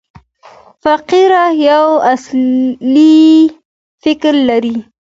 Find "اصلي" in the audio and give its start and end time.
2.13-3.21